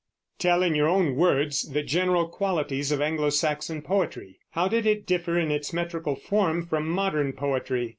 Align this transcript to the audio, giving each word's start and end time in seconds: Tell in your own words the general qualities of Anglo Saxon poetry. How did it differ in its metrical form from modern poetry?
Tell 0.39 0.63
in 0.63 0.73
your 0.73 0.87
own 0.87 1.15
words 1.15 1.61
the 1.73 1.83
general 1.83 2.27
qualities 2.27 2.91
of 2.91 3.01
Anglo 3.01 3.29
Saxon 3.29 3.83
poetry. 3.83 4.39
How 4.53 4.67
did 4.67 4.87
it 4.87 5.05
differ 5.05 5.37
in 5.37 5.51
its 5.51 5.73
metrical 5.73 6.15
form 6.15 6.65
from 6.65 6.89
modern 6.89 7.33
poetry? 7.33 7.89